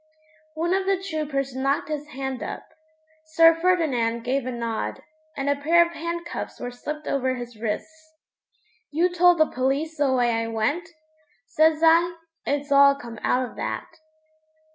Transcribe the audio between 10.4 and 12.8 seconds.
went?' says I. 'It's